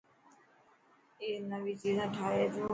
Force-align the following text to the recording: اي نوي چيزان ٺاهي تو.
اي 1.21 1.29
نوي 1.51 1.73
چيزان 1.81 2.07
ٺاهي 2.15 2.45
تو. 2.53 2.61